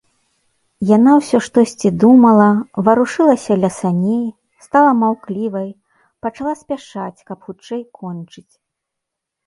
Яна 0.91 1.11
ўсё 1.19 1.37
штосьці 1.47 1.89
думала, 2.05 2.47
варушылася 2.89 3.59
ля 3.61 3.71
саней, 3.79 4.25
стала 4.67 4.91
маўклівай, 5.05 5.69
пачала 6.27 6.53
спяшаць, 6.65 7.19
каб 7.33 7.37
хутчэй 7.49 7.89
кончыць. 8.05 8.49